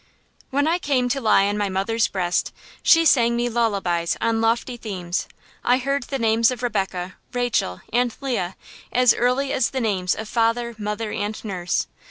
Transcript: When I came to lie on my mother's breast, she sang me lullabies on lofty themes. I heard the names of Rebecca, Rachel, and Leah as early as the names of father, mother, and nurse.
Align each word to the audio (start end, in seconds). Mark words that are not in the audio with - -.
When 0.49 0.65
I 0.67 0.79
came 0.79 1.09
to 1.09 1.21
lie 1.21 1.45
on 1.45 1.59
my 1.59 1.69
mother's 1.69 2.07
breast, 2.07 2.51
she 2.81 3.05
sang 3.05 3.35
me 3.35 3.49
lullabies 3.49 4.17
on 4.19 4.41
lofty 4.41 4.75
themes. 4.75 5.27
I 5.63 5.77
heard 5.77 6.05
the 6.05 6.17
names 6.17 6.49
of 6.49 6.63
Rebecca, 6.63 7.17
Rachel, 7.33 7.81
and 7.93 8.11
Leah 8.19 8.55
as 8.91 9.13
early 9.13 9.53
as 9.53 9.69
the 9.69 9.79
names 9.79 10.15
of 10.15 10.27
father, 10.27 10.73
mother, 10.79 11.11
and 11.11 11.39
nurse. 11.45 11.85